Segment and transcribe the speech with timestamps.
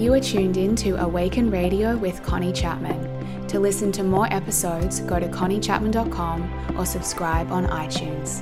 [0.00, 3.46] You are tuned in to Awaken Radio with Connie Chapman.
[3.48, 8.40] To listen to more episodes, go to conniechapman.com or subscribe on iTunes.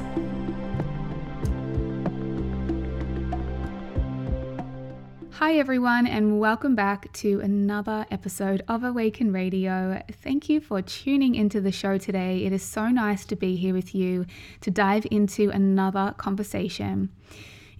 [5.32, 10.00] Hi, everyone, and welcome back to another episode of Awaken Radio.
[10.12, 12.44] Thank you for tuning into the show today.
[12.44, 14.26] It is so nice to be here with you
[14.60, 17.10] to dive into another conversation.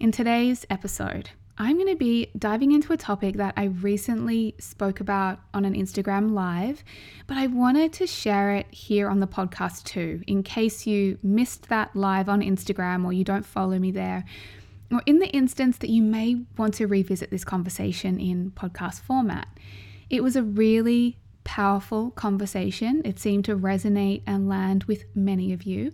[0.01, 1.29] In today's episode,
[1.61, 5.75] I'm going to be diving into a topic that I recently spoke about on an
[5.75, 6.85] Instagram live,
[7.27, 11.67] but I wanted to share it here on the podcast too, in case you missed
[11.67, 14.23] that live on Instagram or you don't follow me there,
[14.89, 19.49] or in the instance that you may want to revisit this conversation in podcast format.
[20.09, 23.01] It was a really powerful conversation.
[23.03, 25.91] It seemed to resonate and land with many of you.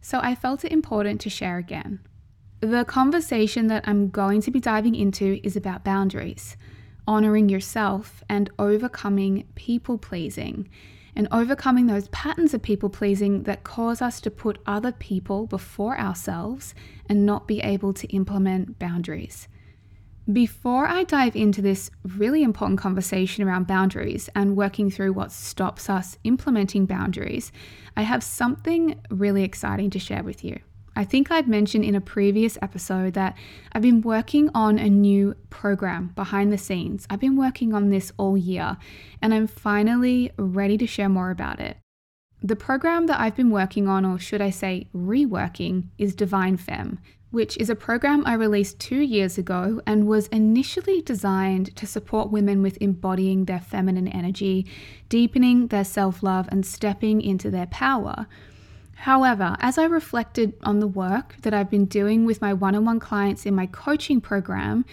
[0.00, 1.98] So I felt it important to share again.
[2.60, 6.58] The conversation that I'm going to be diving into is about boundaries,
[7.08, 10.68] honoring yourself, and overcoming people pleasing,
[11.16, 15.98] and overcoming those patterns of people pleasing that cause us to put other people before
[15.98, 16.74] ourselves
[17.08, 19.48] and not be able to implement boundaries.
[20.30, 25.88] Before I dive into this really important conversation around boundaries and working through what stops
[25.88, 27.52] us implementing boundaries,
[27.96, 30.60] I have something really exciting to share with you.
[30.96, 33.36] I think I'd mentioned in a previous episode that
[33.72, 37.06] I've been working on a new program behind the scenes.
[37.08, 38.76] I've been working on this all year
[39.22, 41.76] and I'm finally ready to share more about it.
[42.42, 46.98] The program that I've been working on, or should I say reworking, is Divine Femme,
[47.30, 52.30] which is a program I released two years ago and was initially designed to support
[52.30, 54.66] women with embodying their feminine energy,
[55.08, 58.26] deepening their self love, and stepping into their power.
[59.00, 62.84] However, as I reflected on the work that I've been doing with my one on
[62.84, 64.84] one clients in my coaching program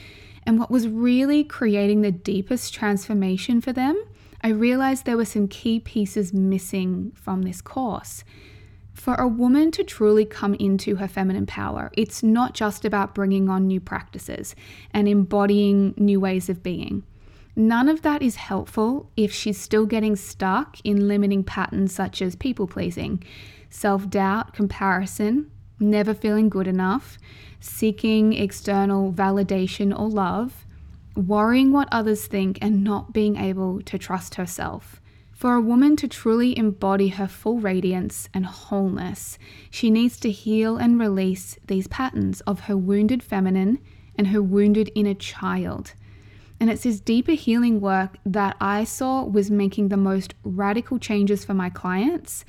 [0.43, 4.01] and what was really creating the deepest transformation for them,
[4.41, 8.23] I realized there were some key pieces missing from this course.
[8.93, 13.49] For a woman to truly come into her feminine power, it's not just about bringing
[13.49, 14.55] on new practices
[14.91, 17.03] and embodying new ways of being.
[17.57, 22.37] None of that is helpful if she's still getting stuck in limiting patterns such as
[22.37, 23.21] people pleasing
[23.69, 27.17] self doubt, comparison, never feeling good enough,
[27.59, 30.65] seeking external validation or love,
[31.15, 35.01] worrying what others think, and not being able to trust herself.
[35.33, 39.37] For a woman to truly embody her full radiance and wholeness,
[39.69, 43.77] she needs to heal and release these patterns of her wounded feminine
[44.15, 45.93] and her wounded inner child.
[46.59, 51.45] And it's this deeper healing work that I saw was making the most radical changes
[51.45, 52.43] for my clients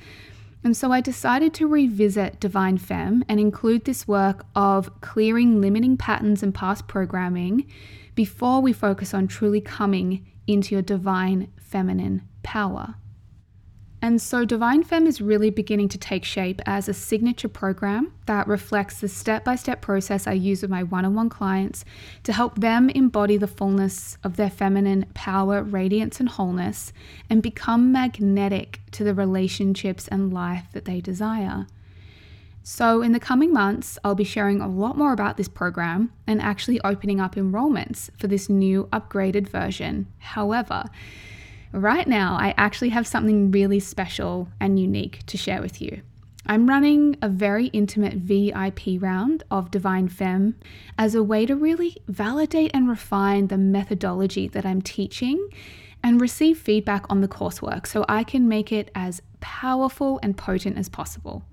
[0.63, 5.95] and so I decided to revisit Divine Femme and include this work of clearing limiting
[5.95, 7.65] patterns and past programming
[8.15, 12.95] before we focus on truly coming into your divine feminine power.
[14.01, 18.47] And so Divine Femme is really beginning to take shape as a signature program that
[18.47, 21.83] reflects the step by step process I use with my one on one clients
[22.23, 26.93] to help them embody the fullness of their feminine power, radiance, and wholeness
[27.29, 31.67] and become magnetic to the relationships and life that they desire.
[32.63, 36.41] So, in the coming months, I'll be sharing a lot more about this program and
[36.41, 40.07] actually opening up enrollments for this new upgraded version.
[40.19, 40.83] However,
[41.71, 46.01] Right now, I actually have something really special and unique to share with you.
[46.47, 50.55] I'm running a very intimate VIP round of Divine Femme
[50.97, 55.47] as a way to really validate and refine the methodology that I'm teaching
[56.03, 60.77] and receive feedback on the coursework so I can make it as powerful and potent
[60.77, 61.43] as possible.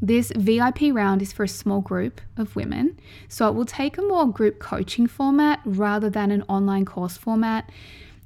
[0.00, 4.02] This VIP round is for a small group of women, so it will take a
[4.02, 7.68] more group coaching format rather than an online course format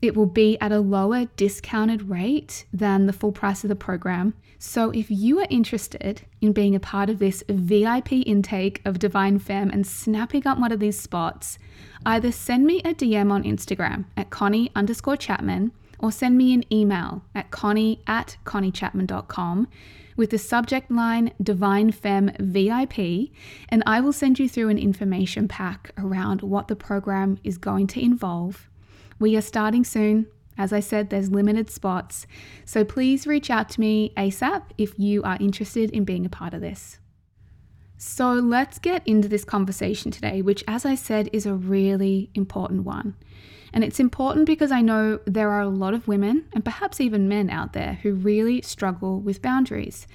[0.03, 4.35] it will be at a lower discounted rate than the full price of the program.
[4.59, 9.39] So, if you are interested in being a part of this VIP intake of Divine
[9.39, 11.59] Femme and snapping up one of these spots,
[12.05, 16.65] either send me a DM on Instagram at Connie underscore Chapman or send me an
[16.73, 19.69] email at Connie at ConnieChapman.com
[20.17, 23.31] with the subject line Divine Femme VIP,
[23.69, 27.87] and I will send you through an information pack around what the program is going
[27.89, 28.69] to involve
[29.23, 30.27] we are starting soon.
[30.59, 32.27] As I said, there's limited spots.
[32.67, 36.53] So please reach out to me ASAP if you are interested in being a part
[36.53, 36.99] of this.
[37.97, 42.83] So let's get into this conversation today, which, as I said, is a really important
[42.83, 43.15] one.
[43.73, 47.29] And it's important because I know there are a lot of women and perhaps even
[47.29, 50.07] men out there who really struggle with boundaries.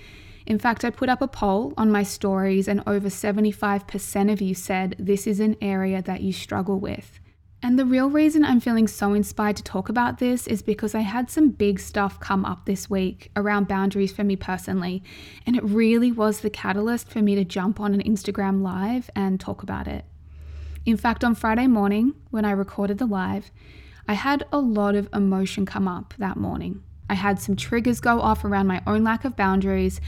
[0.45, 4.53] In fact, I put up a poll on my stories, and over 75% of you
[4.53, 7.19] said this is an area that you struggle with.
[7.63, 10.99] And the real reason I'm feeling so inspired to talk about this is because I
[10.99, 15.03] had some big stuff come up this week around boundaries for me personally,
[15.45, 19.39] and it really was the catalyst for me to jump on an Instagram live and
[19.39, 20.05] talk about it.
[20.85, 23.51] In fact, on Friday morning, when I recorded the live,
[24.07, 26.83] I had a lot of emotion come up that morning.
[27.09, 29.99] I had some triggers go off around my own lack of boundaries,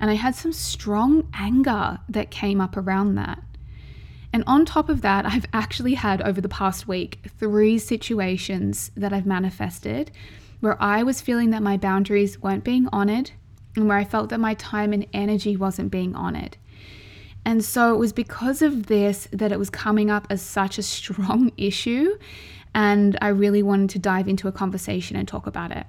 [0.00, 3.42] and I had some strong anger that came up around that.
[4.32, 9.12] And on top of that, I've actually had over the past week three situations that
[9.12, 10.10] I've manifested
[10.60, 13.32] where I was feeling that my boundaries weren't being honored
[13.76, 16.56] and where I felt that my time and energy wasn't being honored.
[17.44, 20.82] And so it was because of this that it was coming up as such a
[20.82, 22.16] strong issue.
[22.74, 25.86] And I really wanted to dive into a conversation and talk about it.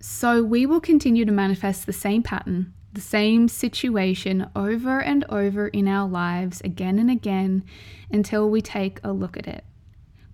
[0.00, 5.68] So we will continue to manifest the same pattern the same situation over and over
[5.68, 7.64] in our lives again and again
[8.10, 9.64] until we take a look at it.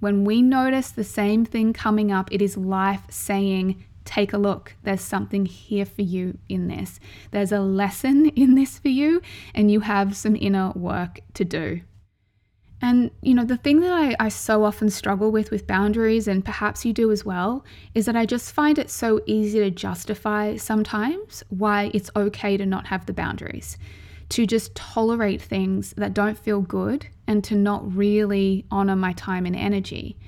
[0.01, 4.77] When we notice the same thing coming up, it is life saying, Take a look.
[4.85, 7.01] There's something here for you in this.
[7.33, 9.21] There's a lesson in this for you,
[9.55, 11.81] and you have some inner work to do.
[12.83, 16.45] And, you know, the thing that I, I so often struggle with with boundaries, and
[16.45, 17.65] perhaps you do as well,
[17.95, 22.67] is that I just find it so easy to justify sometimes why it's okay to
[22.67, 23.79] not have the boundaries,
[24.29, 29.47] to just tolerate things that don't feel good, and to not really honor my time
[29.47, 30.19] and energy.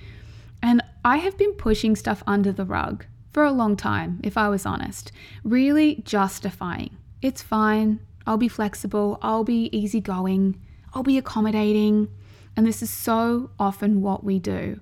[0.62, 4.48] And I have been pushing stuff under the rug for a long time, if I
[4.48, 5.12] was honest,
[5.44, 6.96] really justifying.
[7.20, 10.58] It's fine, I'll be flexible, I'll be easygoing,
[10.94, 12.08] I'll be accommodating.
[12.58, 14.80] And this is so often what we do.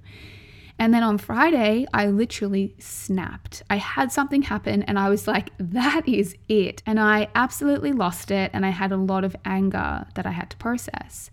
[0.79, 3.63] And then on Friday, I literally snapped.
[3.69, 6.83] I had something happen and I was like, that is it.
[6.87, 8.51] And I absolutely lost it.
[8.55, 11.31] And I had a lot of anger that I had to process.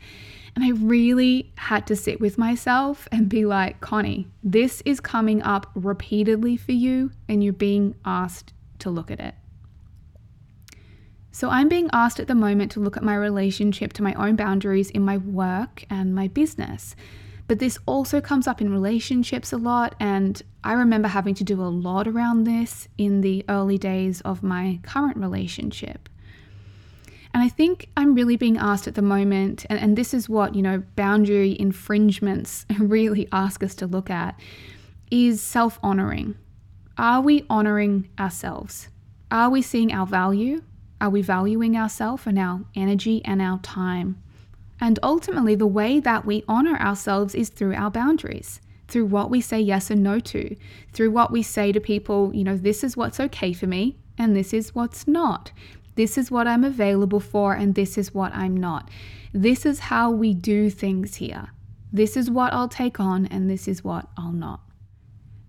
[0.53, 5.41] And I really had to sit with myself and be like, Connie, this is coming
[5.43, 9.33] up repeatedly for you, and you're being asked to look at it.
[11.35, 14.35] So I'm being asked at the moment to look at my relationship to my own
[14.35, 16.95] boundaries in my work and my business.
[17.47, 21.59] But this also comes up in relationships a lot, and I remember having to do
[21.59, 26.07] a lot around this in the early days of my current relationship.
[27.33, 30.53] And I think I'm really being asked at the moment, and, and this is what,
[30.53, 34.39] you know, boundary infringements really ask us to look at,
[35.09, 36.35] is self honoring.
[36.95, 38.89] Are we honoring ourselves?
[39.31, 40.61] Are we seeing our value?
[41.03, 44.23] Are we valuing ourselves and our energy and our time?
[44.79, 49.41] And ultimately, the way that we honor ourselves is through our boundaries, through what we
[49.41, 50.55] say yes and no to,
[50.93, 54.33] through what we say to people, you know, this is what's okay for me and
[54.33, 55.51] this is what's not.
[55.95, 58.89] This is what I'm available for and this is what I'm not.
[59.33, 61.49] This is how we do things here.
[61.91, 64.61] This is what I'll take on and this is what I'll not.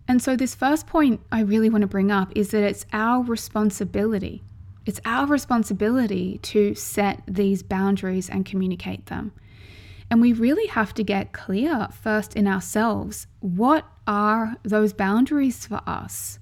[0.08, 3.22] And so, this first point I really want to bring up is that it's our
[3.22, 4.42] responsibility
[4.86, 9.32] it's our responsibility to set these boundaries and communicate them.
[10.10, 15.80] And we really have to get clear first in ourselves what are those boundaries for
[15.86, 16.38] us?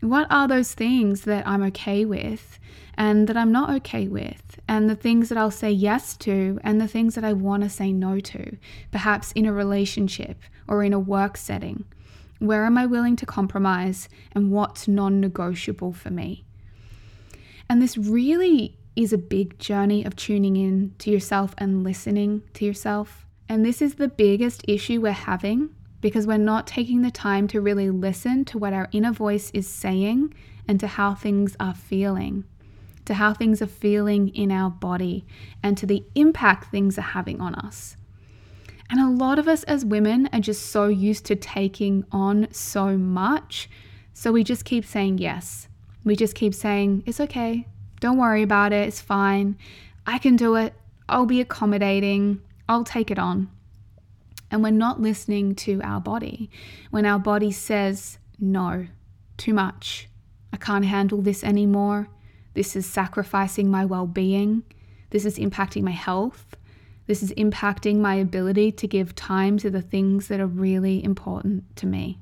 [0.00, 2.60] What are those things that I'm okay with
[2.94, 4.60] and that I'm not okay with?
[4.68, 7.70] And the things that I'll say yes to and the things that I want to
[7.70, 8.56] say no to,
[8.92, 11.84] perhaps in a relationship or in a work setting.
[12.38, 16.44] Where am I willing to compromise and what's non negotiable for me?
[17.68, 22.64] And this really is a big journey of tuning in to yourself and listening to
[22.64, 23.26] yourself.
[23.48, 25.70] And this is the biggest issue we're having
[26.00, 29.68] because we're not taking the time to really listen to what our inner voice is
[29.68, 30.32] saying
[30.66, 32.44] and to how things are feeling,
[33.04, 35.26] to how things are feeling in our body,
[35.62, 37.96] and to the impact things are having on us.
[38.90, 42.96] And a lot of us as women are just so used to taking on so
[42.96, 43.68] much.
[44.14, 45.68] So we just keep saying yes
[46.08, 47.66] we just keep saying, it's okay,
[48.00, 49.56] don't worry about it, it's fine,
[50.06, 50.74] I can do it,
[51.08, 53.50] I'll be accommodating, I'll take it on.
[54.50, 56.50] And we're not listening to our body.
[56.90, 58.86] When our body says, no,
[59.36, 60.08] too much,
[60.52, 62.08] I can't handle this anymore,
[62.54, 64.62] this is sacrificing my well being,
[65.10, 66.56] this is impacting my health,
[67.06, 71.76] this is impacting my ability to give time to the things that are really important
[71.76, 72.18] to me.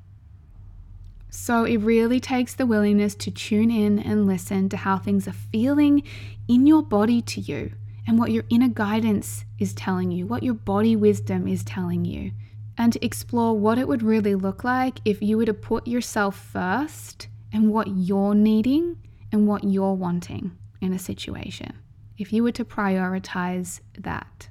[1.29, 5.33] So it really takes the willingness to tune in and listen to how things are
[5.33, 6.03] feeling
[6.47, 7.73] in your body to you
[8.07, 12.31] and what your inner guidance is telling you, what your body wisdom is telling you,
[12.77, 16.37] and to explore what it would really look like if you were to put yourself
[16.37, 18.97] first and what you're needing
[19.31, 21.73] and what you're wanting in a situation.
[22.17, 24.49] If you were to prioritize that.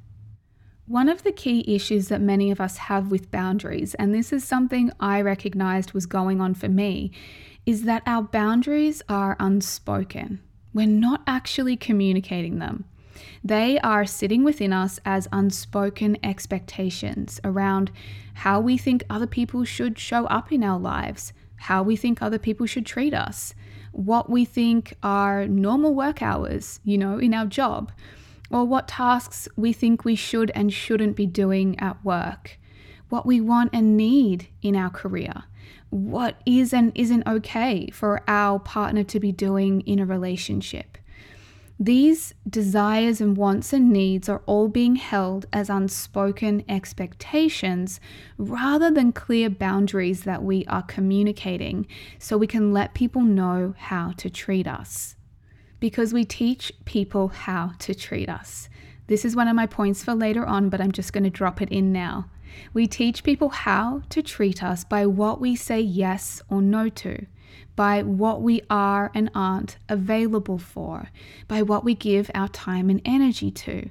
[0.89, 4.45] One of the key issues that many of us have with boundaries, and this is
[4.45, 7.11] something I recognized was going on for me,
[7.67, 10.41] is that our boundaries are unspoken.
[10.73, 12.85] We're not actually communicating them.
[13.43, 17.91] They are sitting within us as unspoken expectations around
[18.35, 22.39] how we think other people should show up in our lives, how we think other
[22.39, 23.55] people should treat us,
[23.91, 27.91] what we think are normal work hours, you know, in our job,
[28.51, 32.59] or what tasks we think we should and shouldn't be doing at work,
[33.09, 35.45] what we want and need in our career,
[35.91, 40.99] what is and isn't okay for our partner to be doing in a relationship.
[41.79, 48.01] These desires and wants and needs are all being held as unspoken expectations
[48.39, 51.87] rather than clear boundaries that we are communicating
[52.19, 55.17] so we can let people know how to treat us.
[55.87, 58.69] Because we teach people how to treat us.
[59.07, 61.63] This is one of my points for later on, but I'm just going to drop
[61.63, 62.29] it in now.
[62.75, 67.27] We teach people how to treat us by what we say yes or no to
[67.77, 71.11] by what we are and aren't available for,
[71.47, 73.89] by what we give our time and energy to,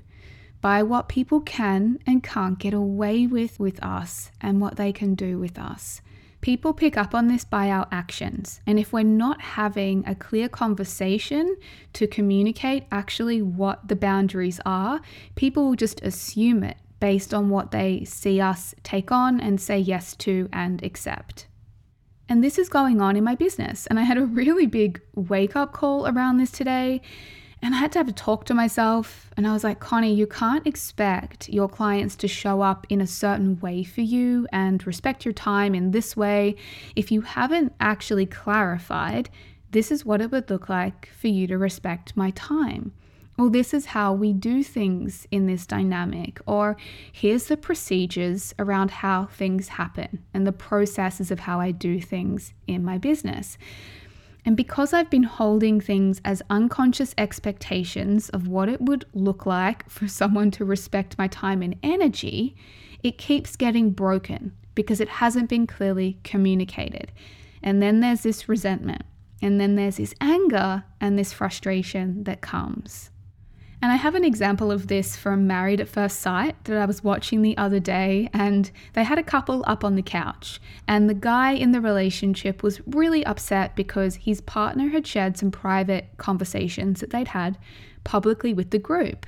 [0.60, 5.16] by what people can and can't get away with with us and what they can
[5.16, 6.02] do with us.
[6.46, 8.62] People pick up on this by our actions.
[8.68, 11.58] And if we're not having a clear conversation
[11.94, 15.02] to communicate actually what the boundaries are,
[15.34, 19.80] people will just assume it based on what they see us take on and say
[19.80, 21.48] yes to and accept.
[22.30, 23.88] And this is going on in my business.
[23.88, 27.02] And I had a really big wake up call around this today.
[27.66, 29.32] And I had to have a talk to myself.
[29.36, 33.08] And I was like, Connie, you can't expect your clients to show up in a
[33.08, 36.58] certain way for you and respect your time in this way
[36.96, 39.32] if you haven't actually clarified
[39.72, 42.94] this is what it would look like for you to respect my time
[43.38, 46.78] or this is how we do things in this dynamic, or
[47.12, 52.54] here's the procedures around how things happen and the processes of how I do things
[52.66, 53.58] in my business.
[54.46, 59.90] And because I've been holding things as unconscious expectations of what it would look like
[59.90, 62.56] for someone to respect my time and energy,
[63.04, 67.12] it keeps getting broken because it hasn't been clearly communicated.
[67.64, 69.04] And then there's this resentment,
[69.42, 73.10] and then there's this anger and this frustration that comes.
[73.86, 77.04] And I have an example of this from Married at First Sight that I was
[77.04, 80.60] watching the other day, and they had a couple up on the couch.
[80.88, 85.52] And the guy in the relationship was really upset because his partner had shared some
[85.52, 87.60] private conversations that they'd had
[88.04, 89.28] publicly with the group.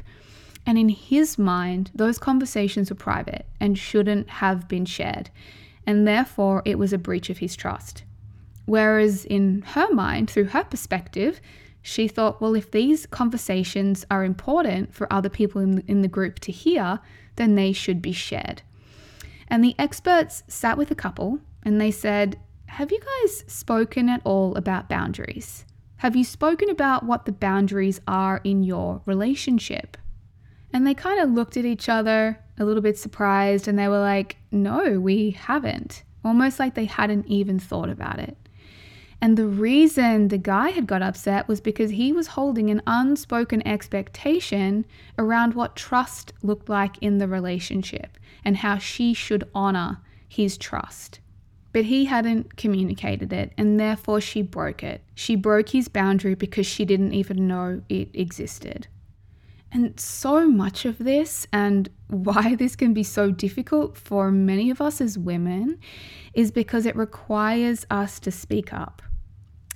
[0.66, 5.30] And in his mind, those conversations were private and shouldn't have been shared.
[5.86, 8.06] And therefore, it was a breach of his trust.
[8.66, 11.42] Whereas in her mind, through her perspective,
[11.88, 16.10] she thought, well, if these conversations are important for other people in the, in the
[16.10, 17.00] group to hear,
[17.38, 18.62] then they should be shared.
[19.48, 24.20] And the experts sat with a couple and they said, Have you guys spoken at
[24.26, 25.64] all about boundaries?
[25.98, 29.96] Have you spoken about what the boundaries are in your relationship?
[30.74, 34.02] And they kind of looked at each other a little bit surprised and they were
[34.02, 36.04] like, No, we haven't.
[36.26, 38.36] Almost like they hadn't even thought about it.
[39.20, 43.68] And the reason the guy had got upset was because he was holding an unspoken
[43.68, 44.86] expectation
[45.18, 51.20] around what trust looked like in the relationship and how she should honor his trust.
[51.74, 55.02] But he hadn't communicated it, and therefore she broke it.
[55.16, 58.88] She broke his boundary because she didn't even know it existed.
[59.72, 64.80] And so much of this, and why this can be so difficult for many of
[64.80, 65.80] us as women,
[66.34, 69.02] is because it requires us to speak up.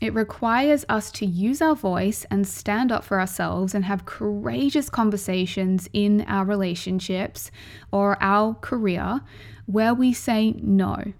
[0.01, 4.89] It requires us to use our voice and stand up for ourselves and have courageous
[4.89, 7.51] conversations in our relationships
[7.91, 9.22] or our career
[9.67, 11.13] where we say, no,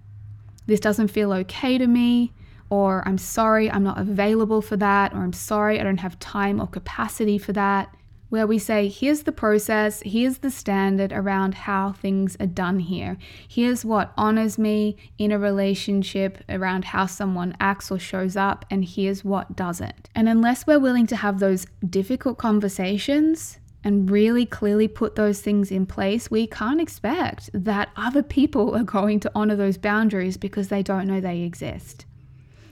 [0.66, 2.32] this doesn't feel okay to me,
[2.70, 6.60] or I'm sorry, I'm not available for that, or I'm sorry, I don't have time
[6.60, 7.94] or capacity for that
[8.32, 13.18] where we say, here's the process, here's the standard around how things are done here.
[13.46, 18.86] Here's what honors me in a relationship around how someone acts or shows up, and
[18.86, 20.08] here's what doesn't.
[20.14, 25.70] And unless we're willing to have those difficult conversations, and really clearly put those things
[25.70, 30.68] in place, we can't expect that other people are going to honor those boundaries because
[30.68, 32.06] they don't know they exist.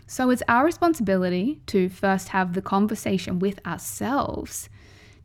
[0.06, 4.70] So it's our responsibility to first have the conversation with ourselves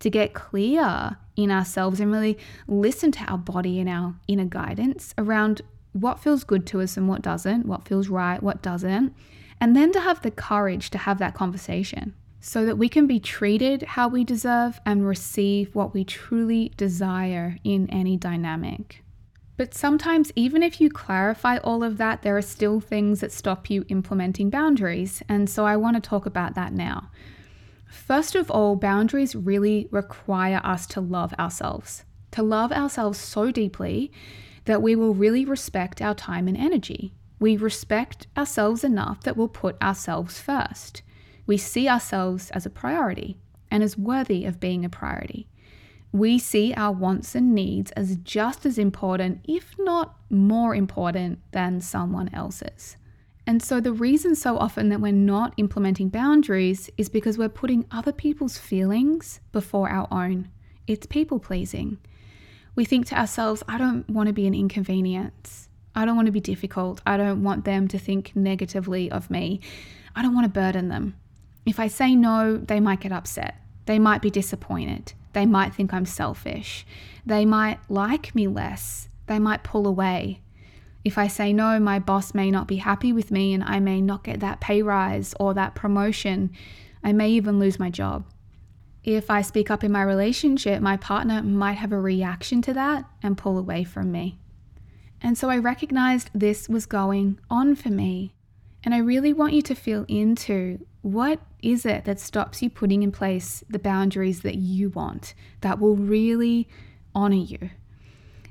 [0.06, 5.16] to get clear in ourselves and really listen to our body and our inner guidance
[5.18, 9.16] around what feels good to us and what doesn't, what feels right, what doesn't,
[9.60, 12.14] and then to have the courage to have that conversation.
[12.46, 17.58] so that we can be treated how we deserve and receive what we truly desire
[17.64, 19.04] in any dynamic.
[19.58, 23.68] But sometimes, even if you clarify all of that, there are still things that stop
[23.72, 25.24] you implementing boundaries.
[25.28, 27.10] And so I want to talk about that now.
[27.96, 34.12] First of all, boundaries really require us to love ourselves, to love ourselves so deeply
[34.66, 37.14] that we will really respect our time and energy.
[37.40, 41.02] We respect ourselves enough that we'll put ourselves first.
[41.48, 43.38] We see ourselves as a priority
[43.72, 45.48] and as worthy of being a priority
[46.16, 51.82] we see our wants and needs as just as important, if not more important, than
[51.82, 52.96] someone else's.
[53.48, 57.86] And so, the reason so often that we're not implementing boundaries is because we're putting
[57.92, 60.50] other people's feelings before our own.
[60.88, 62.00] It's people pleasing.
[62.76, 65.70] We think to ourselves, I don't want to be an inconvenience.
[65.94, 67.02] I don't want to be difficult.
[67.06, 69.62] I don't want them to think negatively of me.
[70.16, 71.16] I don't want to burden them.
[71.66, 73.56] If I say no, they might get upset.
[73.86, 75.14] They might be disappointed.
[75.34, 76.86] They might think I'm selfish.
[77.26, 79.10] They might like me less.
[79.28, 80.42] They might pull away.
[81.06, 84.02] If I say no, my boss may not be happy with me and I may
[84.02, 86.52] not get that pay rise or that promotion.
[87.04, 88.26] I may even lose my job.
[89.04, 93.06] If I speak up in my relationship, my partner might have a reaction to that
[93.22, 94.40] and pull away from me.
[95.22, 98.34] And so I recognized this was going on for me.
[98.84, 103.04] And I really want you to feel into what is it that stops you putting
[103.04, 106.68] in place the boundaries that you want that will really
[107.14, 107.70] honor you?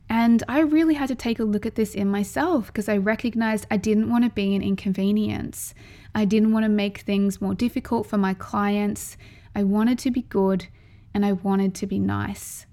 [0.08, 3.66] And I really had to take a look at this in myself because I recognized
[3.70, 5.74] I didn't want to be an inconvenience.
[6.14, 9.16] I didn't want to make things more difficult for my clients.
[9.54, 10.66] I wanted to be good
[11.14, 12.66] and I wanted to be nice.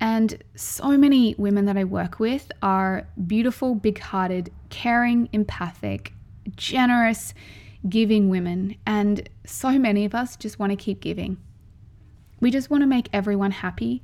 [0.00, 6.12] And so many women that I work with are beautiful, big hearted, caring, empathic,
[6.56, 7.32] generous,
[7.88, 11.36] giving women, and so many of us just want to keep giving.
[12.40, 14.02] We just want to make everyone happy.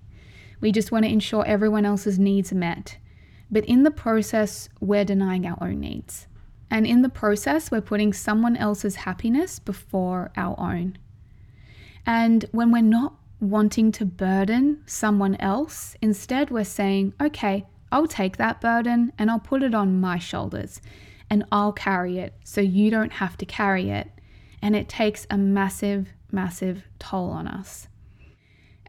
[0.61, 2.99] We just want to ensure everyone else's needs are met.
[3.50, 6.26] But in the process, we're denying our own needs.
[6.71, 10.99] And in the process, we're putting someone else's happiness before our own.
[12.06, 18.37] And when we're not wanting to burden someone else, instead, we're saying, okay, I'll take
[18.37, 20.80] that burden and I'll put it on my shoulders
[21.28, 24.08] and I'll carry it so you don't have to carry it.
[24.63, 27.89] And it takes a massive, massive toll on us.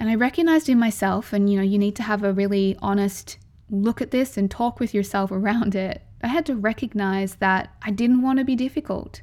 [0.01, 3.37] And I recognized in myself, and you know, you need to have a really honest
[3.69, 6.01] look at this and talk with yourself around it.
[6.23, 9.21] I had to recognize that I didn't want to be difficult.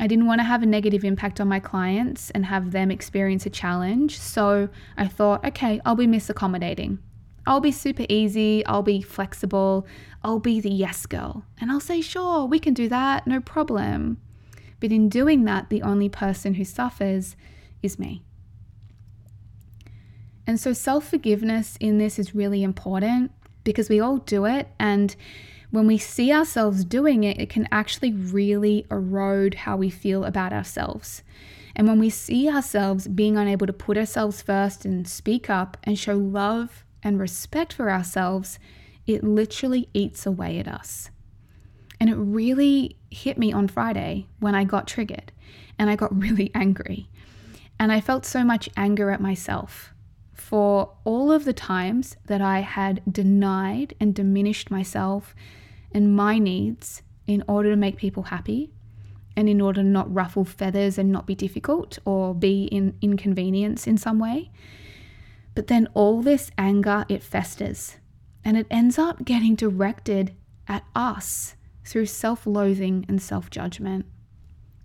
[0.00, 3.44] I didn't want to have a negative impact on my clients and have them experience
[3.44, 4.18] a challenge.
[4.18, 7.00] So I thought, okay, I'll be misaccommodating.
[7.46, 9.86] I'll be super easy, I'll be flexible,
[10.24, 11.44] I'll be the yes girl.
[11.60, 14.22] And I'll say, sure, we can do that, no problem.
[14.80, 17.36] But in doing that, the only person who suffers
[17.82, 18.22] is me.
[20.48, 23.32] And so self forgiveness in this is really important
[23.64, 24.68] because we all do it.
[24.80, 25.14] And
[25.70, 30.54] when we see ourselves doing it, it can actually really erode how we feel about
[30.54, 31.22] ourselves.
[31.76, 35.98] And when we see ourselves being unable to put ourselves first and speak up and
[35.98, 38.58] show love and respect for ourselves,
[39.06, 41.10] it literally eats away at us.
[42.00, 45.30] And it really hit me on Friday when I got triggered
[45.78, 47.10] and I got really angry.
[47.78, 49.92] And I felt so much anger at myself
[50.48, 55.34] for all of the times that I had denied and diminished myself
[55.92, 58.72] and my needs in order to make people happy
[59.36, 63.86] and in order to not ruffle feathers and not be difficult or be in inconvenience
[63.86, 64.50] in some way.
[65.54, 67.98] But then all this anger, it festers
[68.42, 70.34] and it ends up getting directed
[70.66, 74.06] at us through self loathing and self judgment.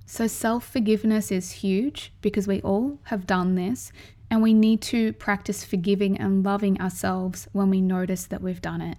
[0.06, 3.94] So, self forgiveness is huge because we all have done this,
[4.34, 8.82] and we need to practice forgiving and loving ourselves when we notice that we've done
[8.82, 8.98] it.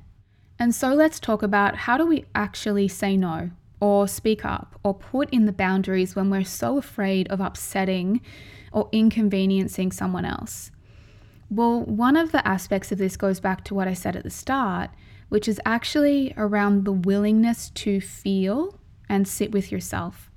[0.60, 4.94] And so, let's talk about how do we actually say no, or speak up, or
[4.94, 8.20] put in the boundaries when we're so afraid of upsetting
[8.70, 10.70] or inconveniencing someone else.
[11.50, 14.30] Well, one of the aspects of this goes back to what I said at the
[14.30, 14.90] start,
[15.30, 20.30] which is actually around the willingness to feel and sit with yourself.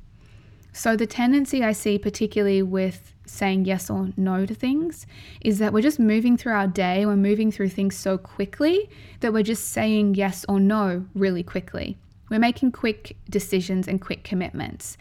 [0.74, 5.06] So, the tendency I see, particularly with saying yes or no to things,
[5.42, 9.34] is that we're just moving through our day, we're moving through things so quickly that
[9.34, 11.98] we're just saying yes or no really quickly.
[12.30, 14.98] We're making quick decisions and quick commitments.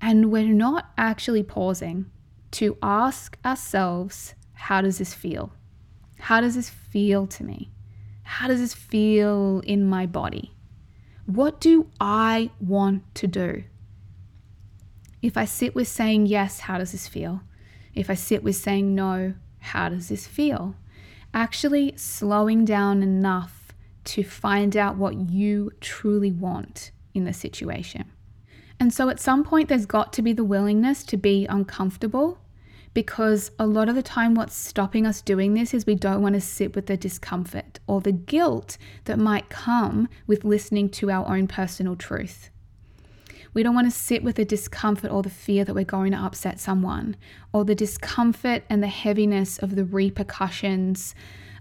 [0.00, 2.10] And we're not actually pausing
[2.52, 5.52] to ask ourselves how does this feel?
[6.18, 7.70] How does this feel to me?
[8.22, 10.54] How does this feel in my body?
[11.26, 13.64] What do I want to do?
[15.22, 17.42] If I sit with saying yes, how does this feel?
[17.94, 20.74] If I sit with saying no, how does this feel?
[21.32, 23.72] Actually, slowing down enough
[24.04, 28.10] to find out what you truly want in the situation.
[28.78, 32.38] And so at some point, there's got to be the willingness to be uncomfortable
[32.94, 36.34] because a lot of the time, what's stopping us doing this is we don't want
[36.34, 41.28] to sit with the discomfort or the guilt that might come with listening to our
[41.28, 42.50] own personal truth.
[43.52, 46.18] We don't want to sit with the discomfort or the fear that we're going to
[46.18, 47.16] upset someone,
[47.52, 51.14] or the discomfort and the heaviness of the repercussions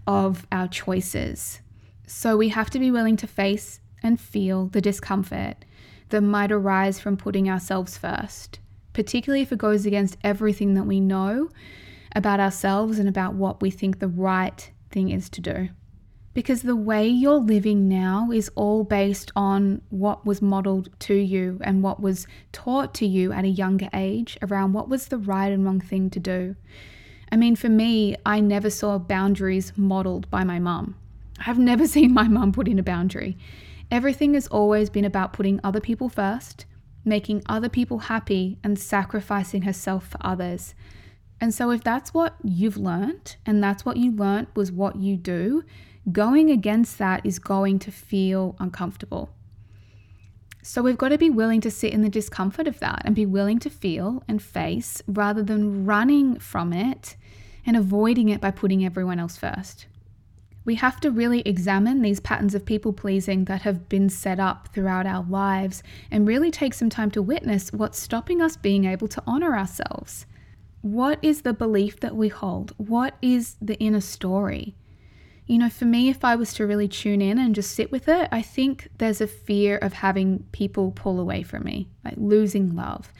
[0.05, 1.61] of our choices.
[2.07, 5.65] So we have to be willing to face and feel the discomfort
[6.09, 8.59] that might arise from putting ourselves first
[8.93, 11.49] particularly if it goes against everything that we know
[12.15, 15.69] about ourselves and about what we think the right thing is to do.
[16.33, 21.59] Because the way you're living now is all based on what was modeled to you
[21.63, 25.51] and what was taught to you at a younger age around what was the right
[25.51, 26.55] and wrong thing to do.
[27.31, 30.95] I mean, for me, I never saw boundaries modeled by my mum.
[31.45, 33.37] I've never seen my mum put in a boundary.
[33.91, 36.65] Everything has always been about putting other people first
[37.05, 40.75] making other people happy and sacrificing herself for others.
[41.41, 45.15] And so, if that's what you've learned and that's what you learned was what you
[45.15, 45.63] do,
[46.11, 49.29] going against that is going to feel uncomfortable.
[50.61, 53.25] So, we've got to be willing to sit in the discomfort of that and be
[53.25, 57.15] willing to feel and face rather than running from it
[57.65, 59.87] and avoiding it by putting everyone else first
[60.69, 64.69] we have to really examine these patterns of people pleasing that have been set up
[64.71, 65.81] throughout our lives
[66.11, 70.27] and really take some time to witness what's stopping us being able to honor ourselves.
[70.81, 72.73] What is the belief that we hold?
[72.77, 74.75] What is the inner story?
[75.49, 78.07] You know, for me, if I was to really tune in and just sit with
[78.07, 82.75] it, I think there's a fear of having people pull away from me, like losing
[82.75, 83.11] love.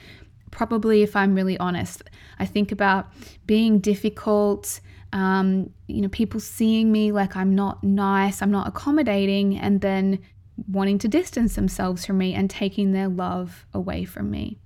[0.52, 2.04] Probably, if I'm really honest,
[2.38, 3.08] I think about
[3.46, 4.78] being difficult,
[5.12, 10.20] um, you know, people seeing me like I'm not nice, I'm not accommodating, and then
[10.68, 14.56] wanting to distance themselves from me and taking their love away from me.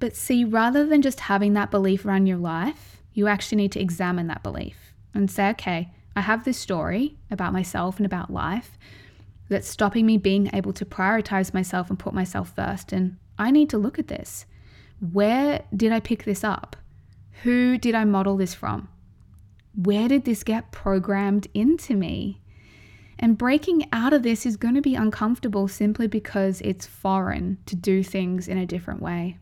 [0.00, 3.80] But see, rather than just having that belief around your life, you actually need to
[3.80, 8.78] examine that belief and say, okay, I have this story about myself and about life
[9.48, 12.92] that's stopping me being able to prioritize myself and put myself first.
[12.92, 14.46] And I need to look at this.
[15.12, 16.76] Where did I pick this up?
[17.42, 18.88] Who did I model this from?
[19.74, 22.40] where did this get programmed into me?
[23.18, 27.76] And breaking out of this is going to be uncomfortable simply because it's foreign to
[27.76, 29.38] do things in a different way.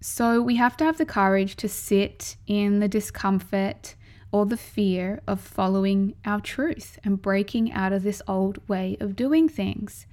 [0.00, 3.94] So we have to have the courage to sit in the discomfort
[4.32, 9.14] or the fear of following our truth and breaking out of this old way of
[9.14, 10.06] doing things.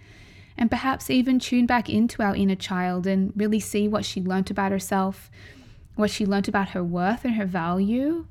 [0.58, 4.52] And perhaps even tune back into our inner child and really see what she learnt
[4.52, 5.32] about herself,
[5.96, 8.26] what she learnt about her worth and her value,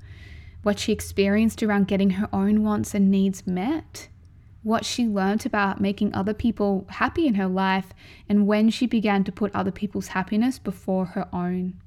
[0.62, 4.09] what she experienced around getting her own wants and needs met,
[4.62, 7.94] what she learnt about making other people happy in her life,
[8.29, 11.81] and when she began to put other people's happiness before her own.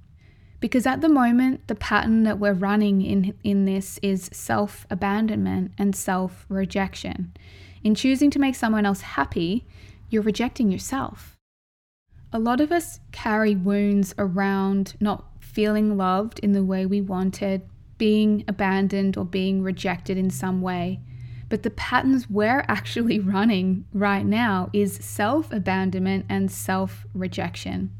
[0.61, 5.73] Because at the moment, the pattern that we're running in, in this is self abandonment
[5.77, 7.33] and self rejection.
[7.83, 9.65] In choosing to make someone else happy,
[10.09, 11.35] you're rejecting yourself.
[12.31, 17.63] A lot of us carry wounds around not feeling loved in the way we wanted,
[17.97, 20.99] being abandoned or being rejected in some way.
[21.49, 27.91] But the patterns we're actually running right now is self abandonment and self rejection.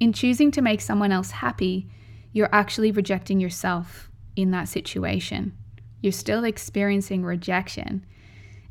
[0.00, 1.88] In choosing to make someone else happy,
[2.32, 5.56] you're actually rejecting yourself in that situation.
[6.00, 8.04] You're still experiencing rejection.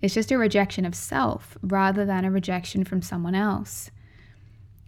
[0.02, 3.90] It's just a rejection of self rather than a rejection from someone else.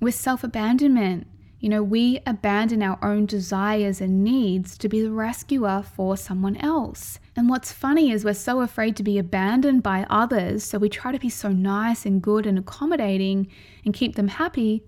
[0.01, 1.27] With self abandonment,
[1.59, 6.57] you know, we abandon our own desires and needs to be the rescuer for someone
[6.57, 7.17] else.
[7.35, 11.11] And what's funny is we're so afraid to be abandoned by others, so we try
[11.11, 13.47] to be so nice and good and accommodating
[13.85, 14.83] and keep them happy,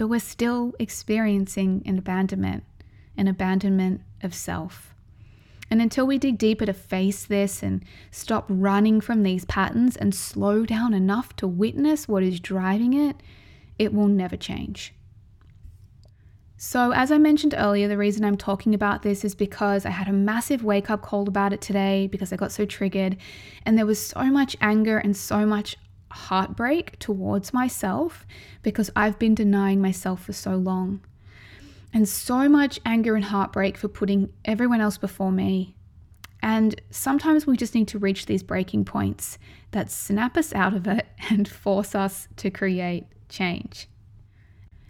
[0.00, 2.64] but we're still experiencing an abandonment,
[3.18, 4.94] an abandonment of self.
[5.70, 10.14] And until we dig deeper to face this and stop running from these patterns and
[10.14, 13.16] slow down enough to witness what is driving it,
[13.78, 14.94] it will never change.
[16.56, 20.08] So, as I mentioned earlier, the reason I'm talking about this is because I had
[20.08, 23.18] a massive wake up call about it today because I got so triggered,
[23.66, 25.76] and there was so much anger and so much
[26.10, 28.26] heartbreak towards myself
[28.62, 31.00] because I've been denying myself for so long.
[31.92, 35.74] And so much anger and heartbreak for putting everyone else before me.
[36.42, 39.38] And sometimes we just need to reach these breaking points
[39.72, 43.88] that snap us out of it and force us to create change.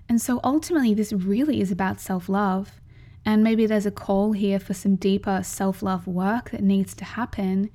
[0.08, 2.80] And so ultimately, this really is about self love.
[3.24, 7.04] And maybe there's a call here for some deeper self love work that needs to
[7.04, 7.70] happen,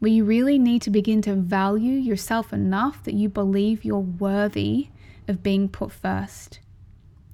[0.00, 4.88] where you really need to begin to value yourself enough that you believe you're worthy
[5.28, 6.58] of being put first,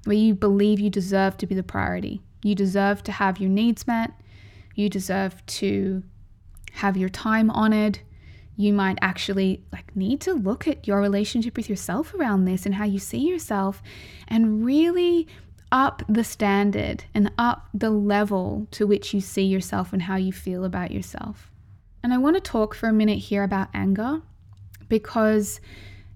[0.05, 2.21] where you believe you deserve to be the priority.
[2.43, 4.13] You deserve to have your needs met,
[4.75, 6.03] you deserve to
[6.73, 8.01] have your time honored.
[8.59, 12.75] You might actually like need to look at your relationship with yourself around this and
[12.75, 13.83] how you see yourself
[14.29, 15.27] and really
[15.71, 20.33] up the standard and up the level to which you see yourself and how you
[20.33, 21.51] feel about yourself.
[22.07, 24.23] And I want to talk for a minute here about anger
[24.89, 25.61] because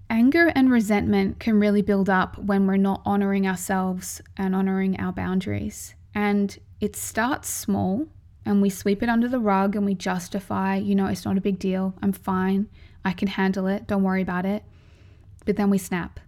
[0.09, 5.11] anger and resentment can really build up when we're not honoring ourselves and honoring our
[5.11, 5.93] boundaries.
[6.15, 8.07] And it starts small
[8.45, 11.41] and we sweep it under the rug and we justify, you know, it's not a
[11.41, 11.93] big deal.
[12.01, 12.69] I'm fine.
[13.03, 13.85] I can handle it.
[13.85, 14.63] Don't worry about it.
[15.43, 16.21] But then we snap.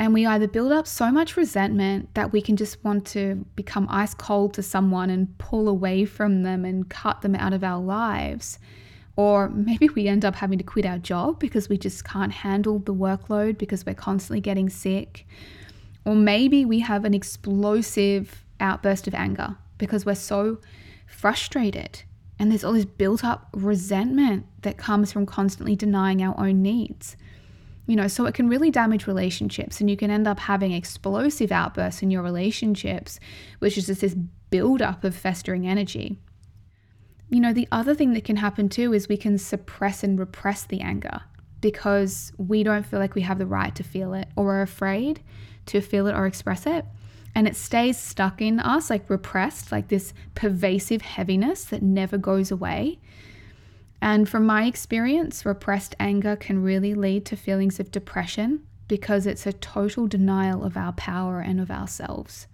[0.00, 3.86] And we either build up so much resentment that we can just want to become
[3.90, 7.78] ice cold to someone and pull away from them and cut them out of our
[7.78, 8.58] lives.
[9.16, 12.78] Or maybe we end up having to quit our job because we just can't handle
[12.78, 15.26] the workload because we're constantly getting sick.
[16.06, 20.60] Or maybe we have an explosive outburst of anger because we're so
[21.06, 22.04] frustrated.
[22.38, 27.18] And there's all this built up resentment that comes from constantly denying our own needs.
[27.90, 31.50] You know, so it can really damage relationships, and you can end up having explosive
[31.50, 33.18] outbursts in your relationships,
[33.58, 34.14] which is just this
[34.50, 36.16] buildup of festering energy.
[37.30, 40.64] You know, the other thing that can happen too is we can suppress and repress
[40.64, 41.22] the anger
[41.60, 45.20] because we don't feel like we have the right to feel it or are afraid
[45.66, 46.84] to feel it or express it
[47.34, 52.50] and it stays stuck in us, like repressed, like this pervasive heaviness that never goes
[52.50, 52.98] away.
[54.02, 59.46] And from my experience, repressed anger can really lead to feelings of depression because it's
[59.46, 62.46] a total denial of our power and of ourselves.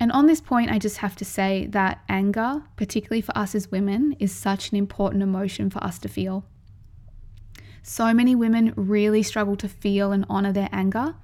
[0.00, 3.70] And on this point, I just have to say that anger, particularly for us as
[3.70, 6.44] women, is such an important emotion for us to feel.
[7.84, 11.14] So many women really struggle to feel and honor their anger.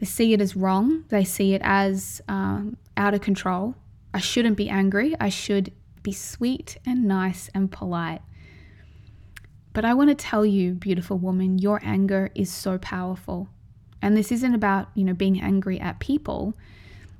[0.00, 3.74] They see it as wrong, they see it as um, out of control.
[4.14, 5.70] I shouldn't be angry, I should
[6.08, 8.22] be sweet and nice and polite.
[9.74, 13.50] But I want to tell you, beautiful woman, your anger is so powerful.
[14.00, 16.54] And this isn't about, you know, being angry at people,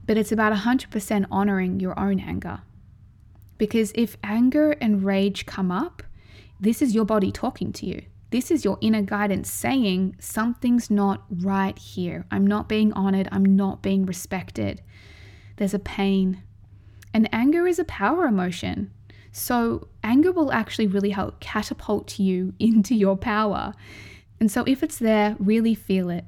[0.06, 2.62] but it's about 100% honoring your own anger.
[3.58, 6.02] Because if anger and rage come up,
[6.58, 8.00] this is your body talking to you.
[8.30, 12.24] This is your inner guidance saying something's not right here.
[12.30, 13.28] I'm not being honored.
[13.30, 14.80] I'm not being respected.
[15.56, 16.42] There's a pain.
[17.12, 18.92] And anger is a power emotion.
[19.32, 23.74] So, anger will actually really help catapult you into your power.
[24.40, 26.24] And so, if it's there, really feel it,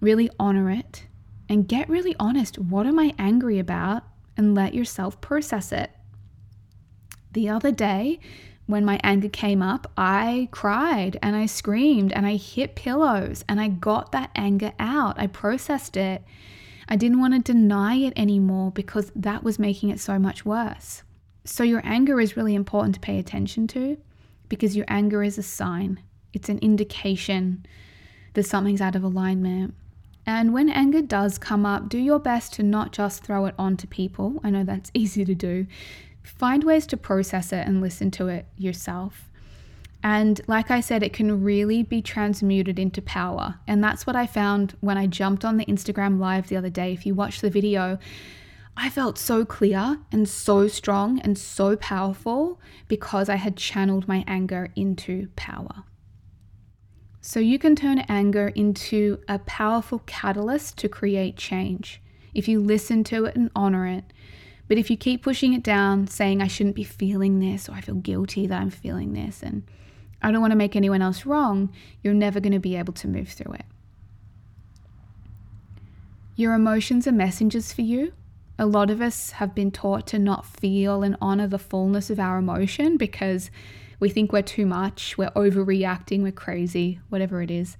[0.00, 1.06] really honor it,
[1.48, 2.58] and get really honest.
[2.58, 4.02] What am I angry about?
[4.36, 5.90] And let yourself process it.
[7.32, 8.18] The other day,
[8.66, 13.60] when my anger came up, I cried and I screamed and I hit pillows and
[13.60, 15.18] I got that anger out.
[15.18, 16.22] I processed it.
[16.88, 21.02] I didn't want to deny it anymore because that was making it so much worse.
[21.44, 23.98] So, your anger is really important to pay attention to
[24.48, 26.00] because your anger is a sign,
[26.32, 27.66] it's an indication
[28.34, 29.74] that something's out of alignment.
[30.26, 33.86] And when anger does come up, do your best to not just throw it onto
[33.86, 34.40] people.
[34.42, 35.66] I know that's easy to do,
[36.22, 39.28] find ways to process it and listen to it yourself.
[40.04, 43.58] And like I said, it can really be transmuted into power.
[43.66, 46.92] And that's what I found when I jumped on the Instagram live the other day.
[46.92, 47.98] If you watch the video,
[48.76, 54.24] I felt so clear and so strong and so powerful because I had channeled my
[54.26, 55.84] anger into power.
[57.22, 62.02] So you can turn anger into a powerful catalyst to create change
[62.34, 64.04] if you listen to it and honor it
[64.66, 67.80] but if you keep pushing it down, saying, I shouldn't be feeling this, or I
[67.80, 69.62] feel guilty that I'm feeling this, and
[70.22, 71.72] I don't want to make anyone else wrong,
[72.02, 73.64] you're never going to be able to move through it.
[76.36, 78.12] Your emotions are messengers for you.
[78.58, 82.20] A lot of us have been taught to not feel and honor the fullness of
[82.20, 83.50] our emotion because
[84.00, 87.76] we think we're too much, we're overreacting, we're crazy, whatever it is.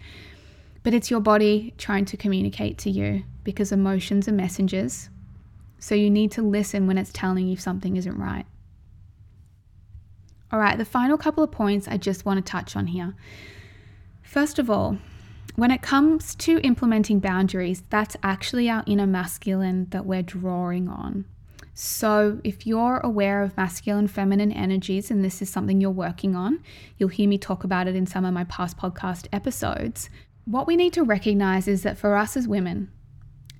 [0.82, 5.08] But it's your body trying to communicate to you because emotions are messengers
[5.84, 8.46] so you need to listen when it's telling you something isn't right.
[10.54, 13.16] All right, the final couple of points I just want to touch on here.
[14.22, 14.98] First of all,
[15.56, 21.24] when it comes to implementing boundaries, that's actually our inner masculine that we're drawing on.
[21.72, 26.62] So, if you're aware of masculine, feminine energies, and this is something you're working on,
[26.98, 30.08] you'll hear me talk about it in some of my past podcast episodes.
[30.44, 32.92] What we need to recognize is that for us as women,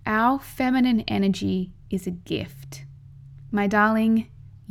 [0.06, 2.84] our feminine energy is a gift.
[3.50, 4.28] My darling,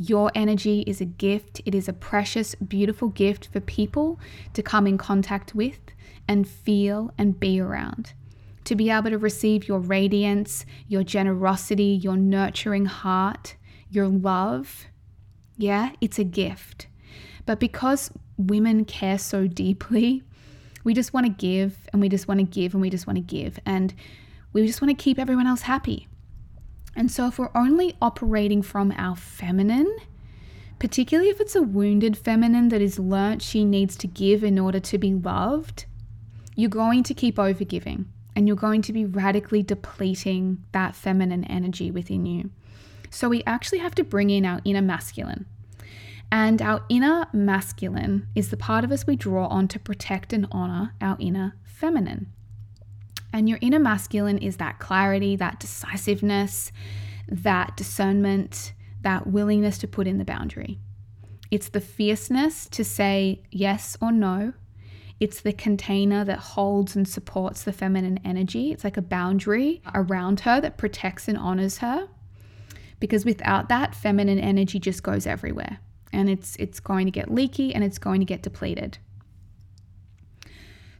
[0.08, 1.60] your energy is a gift.
[1.64, 4.20] It is a precious, beautiful gift for people
[4.52, 5.78] to come in contact with
[6.28, 8.12] and feel and be around.
[8.64, 13.56] To be able to receive your radiance, your generosity, your nurturing heart,
[13.90, 14.86] your love.
[15.56, 16.86] Yeah, it's a gift.
[17.46, 20.22] But because women care so deeply,
[20.82, 23.16] we just want to give and we just want to give and we just want
[23.16, 23.58] to give.
[23.64, 23.94] And
[24.52, 26.08] we just want to keep everyone else happy.
[26.96, 29.96] And so, if we're only operating from our feminine,
[30.78, 34.80] particularly if it's a wounded feminine that is learnt she needs to give in order
[34.80, 35.86] to be loved,
[36.54, 41.90] you're going to keep overgiving and you're going to be radically depleting that feminine energy
[41.90, 42.50] within you.
[43.10, 45.46] So, we actually have to bring in our inner masculine.
[46.30, 50.46] And our inner masculine is the part of us we draw on to protect and
[50.50, 52.32] honor our inner feminine.
[53.34, 56.70] And your inner masculine is that clarity, that decisiveness,
[57.28, 60.78] that discernment, that willingness to put in the boundary.
[61.50, 64.52] It's the fierceness to say yes or no.
[65.18, 68.70] It's the container that holds and supports the feminine energy.
[68.70, 72.08] It's like a boundary around her that protects and honors her.
[73.00, 75.80] Because without that, feminine energy just goes everywhere
[76.12, 78.98] and it's it's going to get leaky and it's going to get depleted.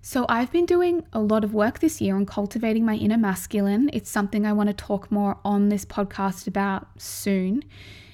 [0.07, 3.89] So, I've been doing a lot of work this year on cultivating my inner masculine.
[3.95, 7.65] It's something I want to talk more on this podcast about soon.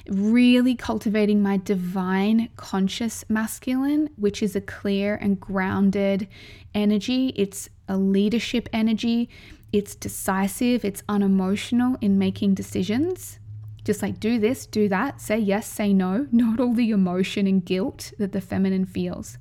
[0.06, 6.28] Really cultivating my divine conscious masculine, which is a clear and grounded
[6.76, 7.32] energy.
[7.34, 9.28] It's a leadership energy.
[9.72, 13.40] It's decisive, it's unemotional in making decisions.
[13.82, 17.64] Just like do this, do that, say yes, say no, not all the emotion and
[17.64, 19.38] guilt that the feminine feels.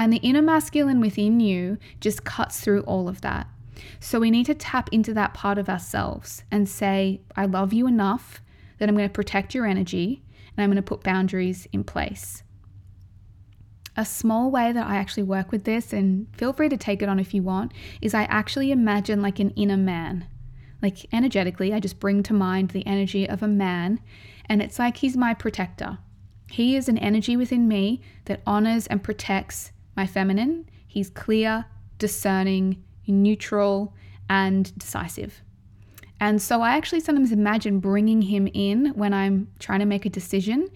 [0.00, 3.46] And the inner masculine within you just cuts through all of that.
[4.00, 7.86] So we need to tap into that part of ourselves and say, I love you
[7.86, 8.40] enough
[8.78, 10.22] that I'm going to protect your energy
[10.56, 12.42] and I'm going to put boundaries in place.
[13.94, 17.08] A small way that I actually work with this, and feel free to take it
[17.10, 20.26] on if you want, is I actually imagine like an inner man.
[20.80, 24.00] Like energetically, I just bring to mind the energy of a man,
[24.46, 25.98] and it's like he's my protector.
[26.50, 30.68] He is an energy within me that honors and protects my feminine.
[30.86, 31.66] He's clear,
[31.98, 33.94] discerning, neutral,
[34.28, 35.42] and decisive.
[36.20, 40.10] And so I actually sometimes imagine bringing him in when I'm trying to make a
[40.10, 40.68] decision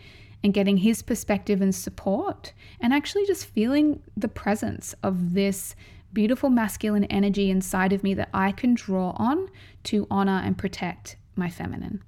[0.42, 5.74] and getting his perspective and support, and actually just feeling the presence of this
[6.12, 9.48] beautiful masculine energy inside of me that I can draw on
[9.84, 12.02] to honor and protect my feminine.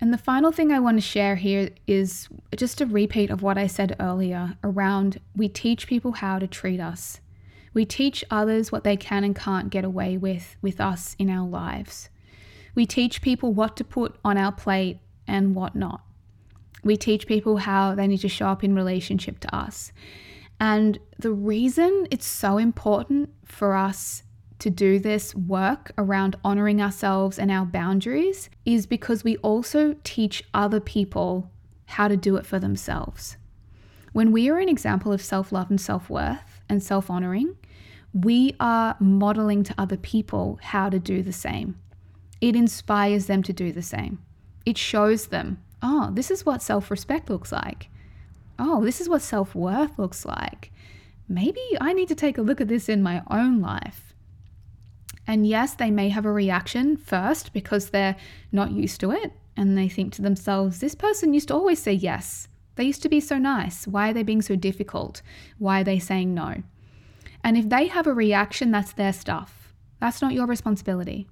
[0.00, 3.56] And the final thing I want to share here is just a repeat of what
[3.56, 7.20] I said earlier around we teach people how to treat us.
[7.72, 11.46] We teach others what they can and can't get away with with us in our
[11.46, 12.10] lives.
[12.74, 16.02] We teach people what to put on our plate and what not.
[16.84, 19.92] We teach people how they need to show up in relationship to us.
[20.60, 24.22] And the reason it's so important for us
[24.58, 30.42] to do this work around honoring ourselves and our boundaries is because we also teach
[30.54, 31.50] other people
[31.86, 33.36] how to do it for themselves.
[34.12, 37.56] When we are an example of self love and self worth and self honoring,
[38.14, 41.78] we are modeling to other people how to do the same.
[42.40, 44.22] It inspires them to do the same.
[44.64, 47.90] It shows them, oh, this is what self respect looks like.
[48.58, 50.72] Oh, this is what self worth looks like.
[51.28, 54.05] Maybe I need to take a look at this in my own life.
[55.26, 58.16] And yes, they may have a reaction first because they're
[58.52, 61.92] not used to it and they think to themselves, this person used to always say
[61.92, 62.48] yes.
[62.76, 63.86] They used to be so nice.
[63.86, 65.22] Why are they being so difficult?
[65.58, 66.62] Why are they saying no?
[67.42, 69.72] And if they have a reaction, that's their stuff.
[69.98, 71.26] That's not your responsibility.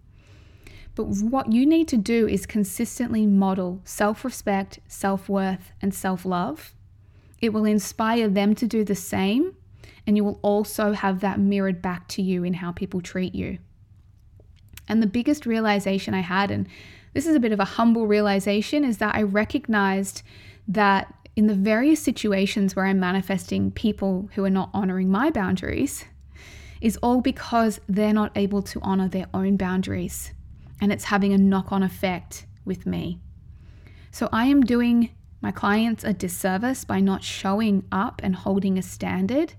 [0.95, 6.25] But what you need to do is consistently model self respect, self worth, and self
[6.25, 6.75] love.
[7.41, 9.55] It will inspire them to do the same,
[10.07, 13.59] and you will also have that mirrored back to you in how people treat you.
[14.89, 16.69] And the biggest realization I had, and
[17.15, 20.23] this is a bit of a humble realization, is that I recognized
[20.69, 26.05] that in the various situations where I'm manifesting people who are not honoring my boundaries,
[26.81, 30.33] is all because they're not able to honor their own boundaries.
[30.81, 33.21] And it's having a knock on effect with me.
[34.11, 35.11] So I am doing
[35.41, 39.55] my clients a disservice by not showing up and holding a standard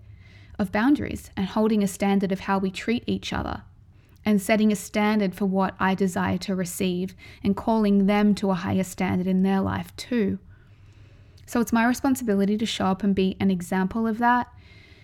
[0.57, 3.63] of boundaries and holding a standard of how we treat each other
[4.26, 8.55] and setting a standard for what I desire to receive and calling them to a
[8.55, 10.39] higher standard in their life too.
[11.45, 14.47] So it's my responsibility to show up and be an example of that.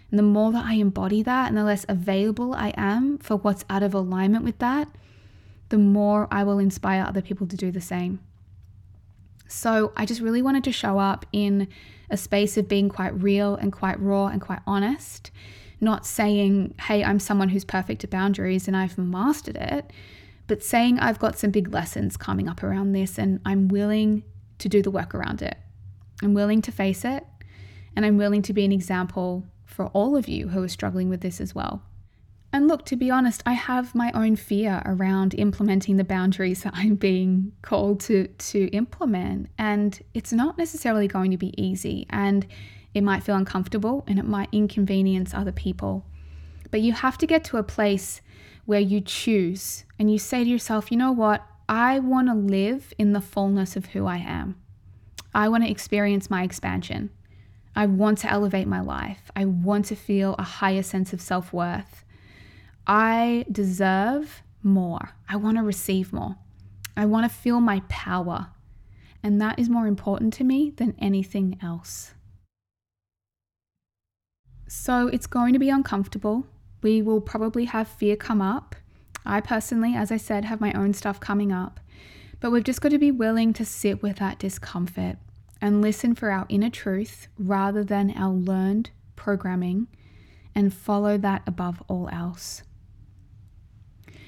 [0.10, 3.64] And the more that I embody that and the less available I am for what's
[3.70, 4.90] out of alignment with that,
[5.70, 8.20] the more I will inspire other people to do the same.
[9.48, 11.68] So I just really wanted to show up in
[12.10, 15.32] a space of being quite real and quite raw and quite honest,
[15.82, 19.92] not saying, hey, I'm someone who's perfect at boundaries and I've mastered it,
[20.48, 24.24] but saying I've got some big lessons coming up around this and I'm willing
[24.60, 25.58] to do the work around it.
[26.22, 27.26] I'm willing to face it
[27.96, 31.22] and I'm willing to be an example for all of you who are struggling with
[31.22, 31.82] this as well.
[32.54, 36.74] And look, to be honest, I have my own fear around implementing the boundaries that
[36.76, 42.46] I'm being called to to implement, and it's not necessarily going to be easy and
[42.94, 46.06] it might feel uncomfortable and it might inconvenience other people.
[46.70, 48.22] But you have to get to a place
[48.66, 51.46] where you choose and you say to yourself, "You know what?
[51.68, 54.56] I want to live in the fullness of who I am.
[55.34, 57.10] I want to experience my expansion.
[57.76, 59.32] I want to elevate my life.
[59.36, 62.04] I want to feel a higher sense of self worth.
[62.86, 65.12] I deserve more.
[65.30, 66.36] I want to receive more.
[66.98, 68.48] I want to feel my power.
[69.24, 72.14] And that is more important to me than anything else.
[74.74, 76.46] So it's going to be uncomfortable.
[76.82, 78.74] We will probably have fear come up.
[79.26, 81.82] I personally, as I said, have my own stuff coming up.
[82.40, 85.18] But we've just got to be willing to sit with that discomfort
[85.60, 89.88] and listen for our inner truth rather than our learned programming
[90.56, 92.64] and follow that above all else.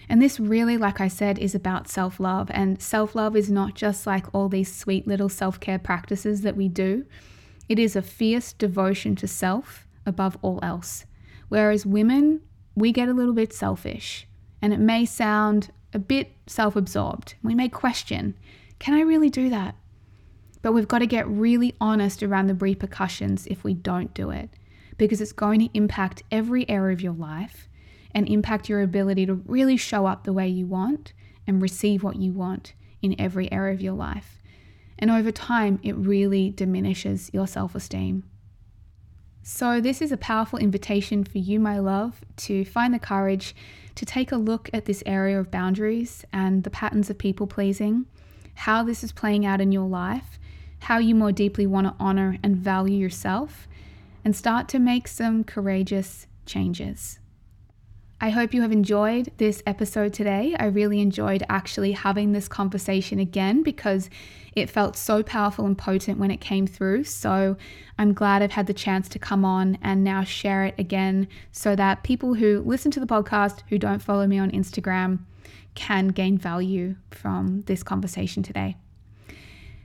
[0.10, 2.52] And this really, like I said, is about self love.
[2.54, 6.58] And self love is not just like all these sweet little self care practices that
[6.58, 7.06] we do,
[7.70, 11.06] it is a fierce devotion to self above all else.
[11.49, 12.41] Whereas women,
[12.76, 14.28] we get a little bit selfish
[14.62, 17.36] and it may sound a bit self absorbed.
[17.43, 18.36] We may question
[18.80, 19.76] can I really do that?
[20.62, 24.49] But we've got to get really honest around the repercussions if we don't do it
[24.97, 27.68] because it's going to impact every area of your life
[28.14, 31.14] and impact your ability to really show up the way you want
[31.47, 34.41] and receive what you want in every area of your life.
[34.99, 38.24] And over time, it really diminishes your self esteem.
[39.46, 43.54] So, this is a powerful invitation for you, my love, to find the courage
[43.96, 48.06] to take a look at this area of boundaries and the patterns of people pleasing,
[48.56, 50.39] how this is playing out in your life,
[50.80, 53.68] how you more deeply want to honor and value yourself,
[54.24, 57.20] and start to make some courageous changes.
[58.24, 60.55] I hope you have enjoyed this episode today.
[60.57, 64.09] I really enjoyed actually having this conversation again because
[64.55, 67.03] it felt so powerful and potent when it came through.
[67.03, 67.57] So
[67.99, 71.76] I'm glad I've had the chance to come on and now share it again so
[71.76, 75.19] that people who listen to the podcast who don't follow me on Instagram
[75.76, 78.78] can gain value from this conversation today.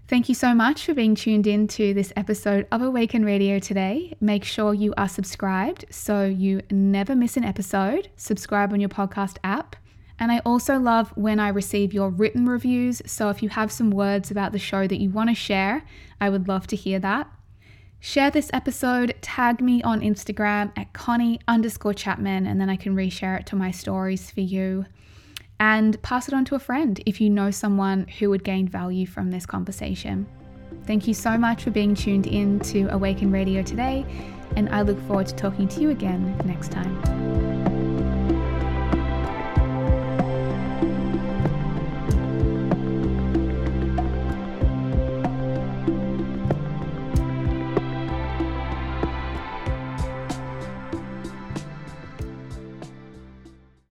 [0.09, 4.17] Thank you so much for being tuned in to this episode of Awaken Radio today.
[4.23, 8.09] Make sure you are subscribed so you never miss an episode.
[8.17, 9.77] Subscribe on your podcast app.
[10.19, 13.03] And I also love when I receive your written reviews.
[13.05, 15.85] So if you have some words about the show that you want to share,
[16.23, 17.31] I would love to hear that.
[18.01, 22.97] Share this episode, tag me on Instagram at Connie underscore Chapman, and then I can
[22.97, 24.87] reshare it to my stories for you
[25.61, 29.07] and pass it on to a friend if you know someone who would gain value
[29.07, 30.27] from this conversation.
[30.87, 34.07] Thank you so much for being tuned in to Awaken Radio today,
[34.57, 37.78] and I look forward to talking to you again next time.